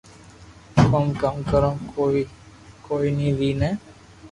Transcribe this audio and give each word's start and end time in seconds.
ڪوم 0.91 1.05
ڪاو 1.21 1.35
ڪرو 1.51 1.69
ڪوم 1.95 2.09
ئي 2.17 2.23
وئي 3.29 3.51
ني 3.61 3.71